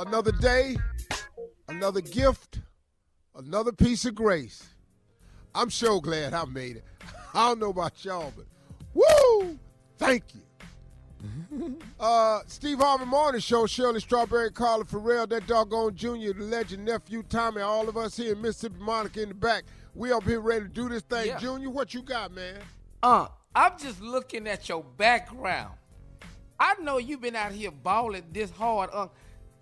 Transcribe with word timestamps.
Another 0.00 0.32
day, 0.32 0.78
another 1.68 2.00
gift, 2.00 2.60
another 3.36 3.70
piece 3.70 4.06
of 4.06 4.14
grace. 4.14 4.66
I'm 5.54 5.68
so 5.68 6.00
glad 6.00 6.32
I 6.32 6.46
made 6.46 6.76
it. 6.76 6.84
I 7.34 7.48
don't 7.48 7.60
know 7.60 7.68
about 7.68 8.02
y'all, 8.02 8.32
but 8.34 8.46
woo! 8.94 9.58
Thank 9.98 10.24
you. 10.34 11.78
uh, 12.00 12.40
Steve 12.46 12.78
Harvey 12.78 13.04
Morning 13.04 13.42
Show, 13.42 13.66
Shirley 13.66 14.00
Strawberry, 14.00 14.50
Carla 14.50 14.86
Ferrell, 14.86 15.26
that 15.26 15.46
doggone 15.46 15.94
Junior, 15.94 16.32
the 16.32 16.44
legend, 16.44 16.86
nephew 16.86 17.22
Tommy, 17.22 17.60
all 17.60 17.86
of 17.86 17.98
us 17.98 18.16
here 18.16 18.32
in 18.32 18.40
Mississippi, 18.40 18.76
Monica 18.80 19.22
in 19.22 19.28
the 19.28 19.34
back. 19.34 19.64
We 19.94 20.12
up 20.12 20.24
here 20.24 20.40
ready 20.40 20.64
to 20.64 20.70
do 20.70 20.88
this 20.88 21.02
thing. 21.02 21.26
Yeah. 21.26 21.38
Junior, 21.38 21.68
what 21.68 21.92
you 21.92 22.00
got, 22.00 22.32
man? 22.32 22.56
Uh, 23.02 23.28
I'm 23.54 23.78
just 23.78 24.00
looking 24.00 24.48
at 24.48 24.66
your 24.66 24.82
background. 24.82 25.74
I 26.58 26.74
know 26.80 26.96
you've 26.96 27.20
been 27.20 27.36
out 27.36 27.52
here 27.52 27.70
balling 27.70 28.24
this 28.32 28.50
hard. 28.50 28.88
Uh, 28.94 29.08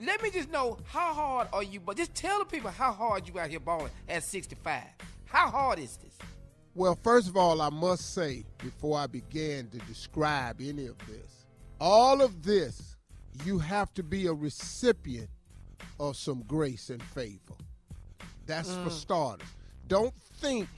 let 0.01 0.23
me 0.23 0.31
just 0.31 0.51
know 0.51 0.79
how 0.87 1.13
hard 1.13 1.49
are 1.53 1.63
you? 1.63 1.81
But 1.81 1.97
just 1.97 2.15
tell 2.15 2.39
the 2.39 2.45
people 2.45 2.71
how 2.71 2.93
hard 2.93 3.27
you 3.29 3.39
out 3.39 3.51
here 3.51 3.61
balling 3.61 3.91
at 4.09 4.23
65. 4.23 4.83
How 5.27 5.49
hard 5.51 5.79
is 5.79 5.97
this? 5.97 6.17
Well, 6.75 6.99
first 7.03 7.29
of 7.29 7.37
all, 7.37 7.61
I 7.61 7.71
must 7.71 8.15
say, 8.15 8.45
before 8.59 8.99
I 8.99 9.07
began 9.09 9.69
to 9.69 9.79
describe 9.79 10.61
any 10.61 10.87
of 10.87 10.97
this, 11.09 11.47
all 11.81 12.23
of 12.23 12.43
this, 12.43 12.97
you 13.45 13.59
have 13.59 13.93
to 13.95 14.03
be 14.03 14.27
a 14.27 14.33
recipient 14.33 15.29
of 15.99 16.17
some 16.17 16.43
grace 16.47 16.91
and 16.91 17.03
favor. 17.03 17.55
That's 18.47 18.73
for 18.73 18.91
mm. 18.91 18.93
starters. 18.93 19.49
Don't 19.89 20.15
think 20.41 20.69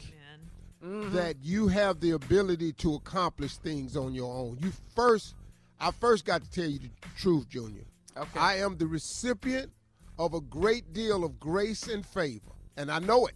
mm-hmm. 0.83 1.15
that 1.15 1.37
you 1.43 1.69
have 1.69 2.01
the 2.01 2.13
ability 2.13 2.73
to 2.75 2.95
accomplish 2.95 3.57
things 3.57 3.97
on 3.97 4.15
your 4.15 4.35
own. 4.35 4.59
You 4.61 4.73
first, 4.95 5.35
I 5.79 5.91
first 5.91 6.25
got 6.25 6.43
to 6.43 6.51
tell 6.51 6.69
you 6.69 6.79
the 6.79 6.91
truth, 7.19 7.49
Junior. 7.49 7.85
Okay. 8.21 8.39
I 8.39 8.57
am 8.59 8.77
the 8.77 8.87
recipient 8.87 9.73
of 10.19 10.35
a 10.35 10.41
great 10.41 10.93
deal 10.93 11.25
of 11.25 11.41
grace 11.41 11.89
and 11.89 12.05
favor, 12.05 12.53
and 12.77 12.91
I 12.91 12.99
know 12.99 13.27
it. 13.27 13.35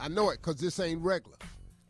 I 0.00 0.08
know 0.08 0.30
it 0.30 0.38
because 0.42 0.56
this 0.56 0.80
ain't 0.80 1.00
regular. 1.00 1.36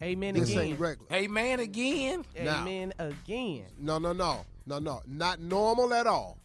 Amen 0.03 0.34
This 0.34 0.44
again. 0.44 0.56
This 0.56 0.65
ain't 0.67 0.81
regular. 0.81 1.09
Hey, 1.11 1.27
man, 1.27 1.61
again. 1.61 2.25
Now. 2.41 2.61
Amen 2.62 2.93
again. 2.99 3.65
No, 3.78 3.99
no, 3.99 4.12
no, 4.12 4.44
no, 4.67 4.78
no, 4.78 5.00
not 5.06 5.41
normal 5.41 5.93
at 5.94 6.06
all. 6.06 6.38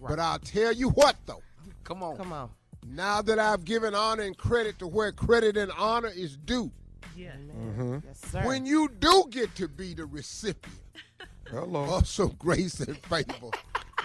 But 0.00 0.18
I'll 0.18 0.38
tell 0.38 0.72
you 0.72 0.90
what, 0.90 1.16
though. 1.26 1.42
Come 1.84 2.02
on. 2.02 2.16
Come 2.16 2.32
on. 2.32 2.50
Now 2.86 3.20
that 3.22 3.38
I've 3.38 3.64
given 3.64 3.94
honor 3.94 4.22
and 4.22 4.36
credit 4.36 4.78
to 4.78 4.86
where 4.86 5.12
credit 5.12 5.56
and 5.56 5.70
honor 5.78 6.08
is 6.14 6.36
due, 6.36 6.70
Yeah. 7.16 7.32
Mm-hmm. 7.32 7.98
Yes, 8.06 8.20
sir. 8.30 8.42
when 8.46 8.64
you 8.64 8.88
do 8.98 9.24
get 9.30 9.54
to 9.56 9.68
be 9.68 9.94
the 9.94 10.06
recipient 10.06 10.78
of 11.52 12.08
some 12.08 12.34
grace 12.38 12.80
and 12.80 12.96
favor, 12.98 13.50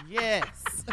yes. 0.08 0.46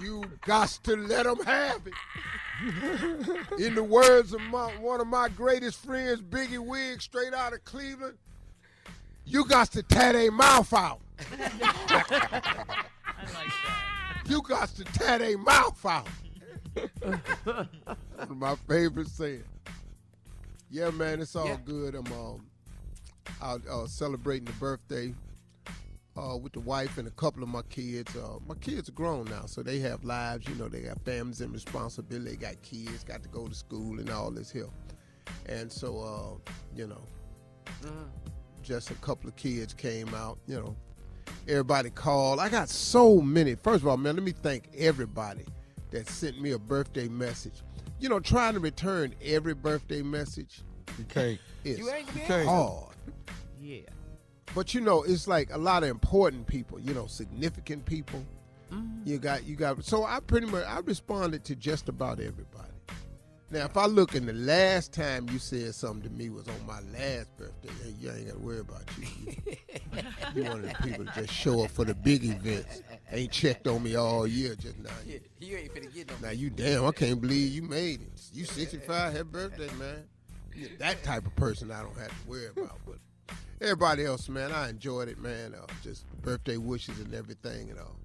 you 0.03 0.23
got 0.47 0.69
to 0.85 0.97
let 0.97 1.25
them 1.25 1.39
have 1.45 1.81
it. 1.87 3.61
In 3.61 3.75
the 3.75 3.83
words 3.83 4.33
of 4.33 4.41
my, 4.43 4.69
one 4.79 5.01
of 5.01 5.07
my 5.07 5.29
greatest 5.29 5.85
friends, 5.85 6.21
Biggie 6.23 6.59
Wiggs, 6.59 7.05
straight 7.05 7.35
out 7.35 7.53
of 7.53 7.65
Cleveland, 7.65 8.17
you 9.25 9.45
got 9.47 9.71
to 9.73 9.83
tear 9.83 10.13
their 10.13 10.31
mouth 10.33 10.73
out. 10.73 11.01
You 14.27 14.41
got 14.43 14.69
to 14.77 14.85
tear 14.85 15.19
their 15.19 15.37
mouth 15.39 15.85
out. 15.85 16.09
One 17.03 17.69
of 18.19 18.37
my 18.37 18.55
favorite 18.69 19.09
sayings. 19.09 19.45
Yeah, 20.71 20.91
man, 20.91 21.21
it's 21.21 21.37
all 21.37 21.47
Yeah. 21.47 21.59
good. 21.65 21.95
I'm 21.95 22.07
um, 22.13 22.47
out 23.43 23.61
uh, 23.69 23.87
celebrating 23.87 24.47
the 24.47 24.53
birthday 24.53 25.13
uh, 26.17 26.37
with 26.37 26.53
the 26.53 26.61
wife 26.61 26.99
and 26.99 27.09
a 27.09 27.13
couple 27.13 27.43
of 27.43 27.49
my 27.49 27.63
kids. 27.63 28.15
Uh, 28.17 28.39
my 28.47 28.55
kids 28.57 28.89
are 28.89 28.93
grown 28.93 29.25
now, 29.27 29.47
so 29.47 29.63
they 29.63 29.79
have 29.79 30.05
lives. 30.05 30.49
You 30.49 30.55
know, 30.57 30.69
they 30.69 30.81
got 30.81 31.03
families 31.05 31.41
and 31.41 31.53
responsibility. 31.53 32.31
They 32.31 32.37
got 32.37 32.63
kids, 32.63 33.05
got 33.05 33.23
to 33.23 33.29
go 33.29 33.47
to 33.47 33.55
school 33.55 33.99
and 33.99 34.11
all 34.11 34.31
this 34.31 34.51
here. 34.51 34.69
And 35.47 35.71
so, 35.71 36.41
uh, 36.47 36.53
you 36.77 36.87
know, 36.87 37.03
just 38.63 38.91
a 38.91 38.95
couple 38.95 39.29
of 39.29 39.37
kids 39.37 39.75
came 39.75 40.15
out. 40.15 40.39
You 40.47 40.57
know, 40.57 40.77
everybody 41.49 41.91
called. 41.91 42.41
I 42.41 42.49
got 42.49 42.69
so 42.69 43.21
many. 43.21 43.55
First 43.55 43.83
of 43.83 43.89
all, 43.89 43.97
man, 43.97 44.17
let 44.17 44.25
me 44.25 44.33
thank 44.33 44.69
everybody 44.77 45.47
that 45.91 46.09
sent 46.09 46.41
me 46.41 46.53
a 46.53 46.59
birthday 46.59 47.09
message. 47.09 47.63
You 48.01 48.09
know, 48.09 48.21
trying 48.21 48.55
to 48.55 48.61
return 48.61 49.15
every 49.23 49.55
birthday 49.55 50.03
message 50.03 50.63
You 50.99 51.05
can't. 51.05 51.39
It's 51.65 51.79
You 51.79 51.91
ain't 51.91 52.09
hard. 52.47 52.97
Yeah. 53.61 53.81
But 54.55 54.75
you 54.75 54.81
know, 54.81 55.03
it's 55.03 55.27
like 55.27 55.53
a 55.53 55.59
lot 55.59 55.83
of 55.83 55.89
important 55.89 56.47
people, 56.47 56.79
you 56.79 56.95
know, 56.95 57.07
significant 57.07 57.85
people. 57.85 58.25
Mm-hmm. 58.73 59.09
You 59.09 59.19
got 59.19 59.45
you 59.45 59.57
got 59.57 59.85
so 59.85 60.05
I 60.05 60.21
pretty 60.21 60.47
much 60.47 60.65
I 60.67 60.79
responded 60.81 61.45
to 61.45 61.57
just 61.57 61.89
about 61.89 62.21
everybody. 62.21 62.69
Now 63.51 63.67
if 63.67 63.77
I 63.77 63.85
look 63.85 64.15
in 64.15 64.25
the 64.25 64.33
last 64.33 64.95
time 64.95 65.29
you 65.31 65.39
said 65.39 65.75
something 65.75 66.03
to 66.03 66.11
me 66.11 66.31
was 66.31 66.49
on 66.49 66.67
my 66.67 66.81
last 66.99 67.37
birthday, 67.37 67.69
you 68.01 68.11
ain't 68.11 68.29
gotta 68.29 68.39
worry 68.39 68.61
about 68.61 68.85
you. 68.99 69.07
You, 69.27 69.57
you 70.35 70.45
one 70.45 70.65
of 70.65 70.69
the 70.69 70.75
people 70.83 71.05
that 71.05 71.15
just 71.15 71.33
show 71.33 71.63
up 71.65 71.71
for 71.71 71.85
the 71.85 71.95
big 71.95 72.25
events. 72.25 72.83
Ain't 73.11 73.31
checked 73.31 73.67
on 73.67 73.83
me 73.83 73.95
all 73.95 74.27
year 74.27 74.55
just 74.55 74.79
now. 74.79 74.91
Yeah, 75.07 75.19
you 75.39 75.59
ain't 75.59 75.75
finna 75.75 75.93
get 75.93 76.09
no. 76.09 76.29
Now 76.29 76.33
you 76.33 76.49
damn, 76.49 76.87
I 76.87 76.93
can't 76.93 77.21
believe 77.21 77.53
you 77.53 77.63
made 77.63 78.01
it. 78.01 78.11
You 78.33 78.47
65, 78.47 79.13
happy 79.13 79.25
birthday, 79.25 79.69
man. 79.79 80.05
You're 80.55 80.71
that 80.79 81.03
type 81.03 81.27
of 81.27 81.37
person 81.37 81.71
I 81.71 81.83
don't 81.83 81.97
have 81.99 82.09
to 82.09 82.29
worry 82.29 82.47
about. 82.47 82.79
But 82.87 82.97
everybody 83.61 84.05
else, 84.05 84.29
man, 84.29 84.53
I 84.53 84.69
enjoyed 84.71 85.09
it, 85.09 85.19
man. 85.19 85.55
Uh, 85.55 85.67
just 85.83 86.05
birthday 86.23 86.57
wishes 86.57 86.99
and 87.01 87.15
everything, 87.15 87.71
and 87.71 87.79
all. 87.79 87.97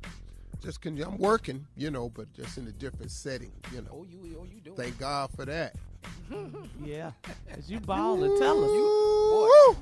Just 0.61 0.81
can 0.81 0.99
I'm 1.01 1.17
working, 1.17 1.65
you 1.75 1.91
know, 1.91 2.09
but 2.09 2.31
just 2.33 2.57
in 2.57 2.67
a 2.67 2.71
different 2.71 3.11
setting, 3.11 3.51
you 3.71 3.81
know. 3.81 3.89
Oh, 3.91 4.05
you, 4.09 4.37
oh, 4.39 4.43
you 4.43 4.59
doing? 4.61 4.75
Thank 4.75 4.97
God 4.97 5.29
for 5.35 5.45
that. 5.45 5.75
Yeah. 6.83 7.11
As 7.49 7.69
you 7.69 7.79
ballin', 7.79 8.37
tell 8.39 8.63
us. 8.63 8.69
Woo! 8.69 9.73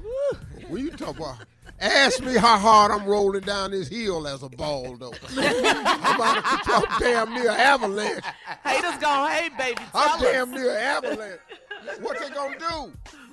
When 0.70 0.84
you 0.84 0.92
talk 0.92 1.18
about, 1.18 1.38
ask 1.80 2.22
me 2.22 2.36
how 2.36 2.58
hard 2.58 2.92
I'm 2.92 3.06
rolling 3.06 3.42
down 3.42 3.72
this 3.72 3.88
hill 3.88 4.28
as 4.28 4.42
a 4.44 4.50
ball, 4.50 4.96
though. 4.96 5.14
I'm 5.38 6.16
about 6.16 6.36
to 6.44 6.58
talk 6.70 7.00
damn 7.00 7.34
near 7.34 7.50
avalanche. 7.50 8.24
Haters 8.64 8.98
gonna 9.00 9.32
hate, 9.34 9.58
baby. 9.58 9.76
Tell 9.76 9.90
I'm 9.94 10.16
us. 10.16 10.22
damn 10.22 10.52
near 10.52 10.76
avalanche. 10.78 11.40
What 12.02 12.20
they 12.20 12.30
gonna 12.30 12.58
do? 12.60 12.92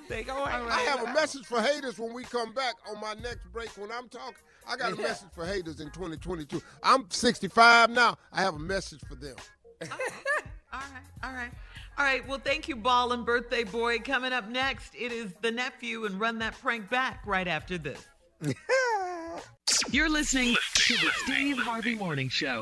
They 0.09 0.23
gonna. 0.23 0.43
I 0.43 0.81
have 0.81 1.03
a 1.03 1.13
message 1.13 1.45
for 1.45 1.61
haters 1.61 1.97
when 1.97 2.13
we 2.13 2.23
come 2.23 2.53
back 2.53 2.75
on 2.89 2.99
my 2.99 3.13
next 3.15 3.51
break. 3.51 3.69
When 3.77 3.91
I'm 3.91 4.09
talking, 4.09 4.35
I 4.67 4.75
got 4.75 4.93
a 4.93 4.95
message 4.95 5.29
for 5.33 5.45
haters 5.45 5.79
in 5.79 5.87
2022. 5.91 6.61
I'm 6.83 7.05
65 7.09 7.89
now. 7.89 8.17
I 8.31 8.41
have 8.41 8.55
a 8.55 8.59
message 8.59 9.01
for 9.07 9.15
them. 9.15 9.35
All 10.73 10.79
right, 10.79 11.03
all 11.23 11.33
right. 11.33 11.51
All 11.99 12.03
right, 12.03 12.27
well, 12.27 12.39
thank 12.43 12.67
you, 12.67 12.75
Ball 12.75 13.11
and 13.11 13.23
Birthday 13.23 13.63
Boy. 13.63 13.99
Coming 13.99 14.33
up 14.33 14.49
next, 14.49 14.95
it 14.95 15.11
is 15.11 15.31
the 15.43 15.51
nephew 15.51 16.05
and 16.05 16.19
Run 16.19 16.39
That 16.39 16.59
Prank 16.59 16.89
Back 16.89 17.21
right 17.27 17.47
after 17.47 17.77
this. 17.77 18.03
You're 19.91 20.09
listening 20.09 20.55
to 20.73 20.93
the 20.95 21.11
Steve 21.23 21.59
Harvey 21.59 21.93
Morning 21.93 22.29
Show. 22.29 22.61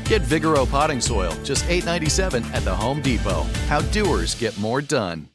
Get 0.11 0.23
Vigoro 0.23 0.69
potting 0.69 0.99
soil, 0.99 1.31
just 1.41 1.63
$8.97 1.67 2.43
at 2.53 2.65
the 2.65 2.75
Home 2.75 3.01
Depot. 3.01 3.43
How 3.69 3.79
doers 3.79 4.35
get 4.35 4.57
more 4.59 4.81
done. 4.81 5.29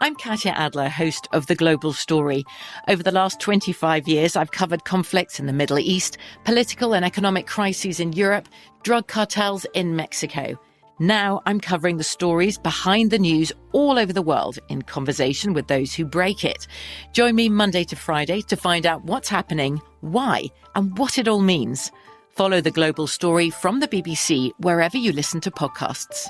I'm 0.00 0.14
Katya 0.14 0.52
Adler, 0.52 0.88
host 0.88 1.26
of 1.32 1.48
The 1.48 1.56
Global 1.56 1.92
Story. 1.92 2.44
Over 2.86 3.02
the 3.02 3.10
last 3.10 3.40
25 3.40 4.06
years, 4.06 4.36
I've 4.36 4.52
covered 4.52 4.84
conflicts 4.84 5.40
in 5.40 5.46
the 5.46 5.52
Middle 5.52 5.80
East, 5.80 6.18
political 6.44 6.94
and 6.94 7.04
economic 7.04 7.48
crises 7.48 7.98
in 7.98 8.12
Europe, 8.12 8.48
drug 8.84 9.08
cartels 9.08 9.66
in 9.74 9.96
Mexico. 9.96 10.56
Now 11.00 11.42
I'm 11.46 11.58
covering 11.58 11.96
the 11.96 12.04
stories 12.04 12.58
behind 12.58 13.10
the 13.10 13.18
news 13.18 13.50
all 13.72 13.98
over 13.98 14.12
the 14.12 14.22
world 14.22 14.60
in 14.68 14.82
conversation 14.82 15.52
with 15.52 15.66
those 15.66 15.92
who 15.92 16.04
break 16.04 16.44
it. 16.44 16.68
Join 17.12 17.34
me 17.34 17.48
Monday 17.48 17.82
to 17.82 17.96
Friday 17.96 18.40
to 18.42 18.56
find 18.56 18.86
out 18.86 19.02
what's 19.02 19.28
happening, 19.28 19.82
why, 20.00 20.44
and 20.76 20.96
what 20.96 21.18
it 21.18 21.26
all 21.26 21.40
means. 21.40 21.90
Follow 22.36 22.60
the 22.60 22.72
global 22.72 23.06
story 23.06 23.48
from 23.48 23.78
the 23.78 23.86
BBC 23.86 24.50
wherever 24.58 24.96
you 24.96 25.12
listen 25.12 25.40
to 25.42 25.52
podcasts. 25.52 26.26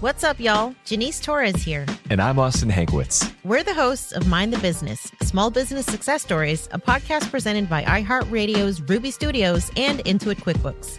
What's 0.00 0.22
up, 0.22 0.38
y'all? 0.38 0.74
Janice 0.84 1.20
Torres 1.20 1.62
here. 1.62 1.86
And 2.10 2.20
I'm 2.20 2.38
Austin 2.38 2.68
Hankwitz. 2.68 3.32
We're 3.44 3.62
the 3.62 3.72
hosts 3.72 4.12
of 4.12 4.28
Mind 4.28 4.52
the 4.52 4.58
Business 4.58 5.10
Small 5.22 5.50
Business 5.50 5.86
Success 5.86 6.20
Stories, 6.20 6.68
a 6.70 6.78
podcast 6.78 7.30
presented 7.30 7.70
by 7.70 7.82
iHeartRadio's 7.84 8.82
Ruby 8.82 9.10
Studios 9.10 9.70
and 9.74 10.00
Intuit 10.00 10.36
QuickBooks. 10.36 10.98